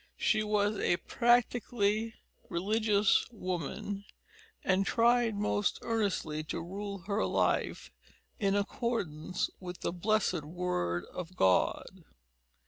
She 0.17 0.41
was 0.41 0.79
a 0.79 0.97
practically 0.97 2.15
religious 2.49 3.27
woman, 3.31 4.05
and 4.63 4.83
tried 4.83 5.35
most 5.35 5.77
earnestly 5.83 6.43
to 6.45 6.59
rule 6.59 7.03
her 7.05 7.23
life 7.23 7.91
in 8.39 8.55
accordance 8.55 9.51
with 9.59 9.81
the 9.81 9.93
blessed 9.93 10.41
Word 10.43 11.05
of 11.13 11.35
God. 11.35 12.03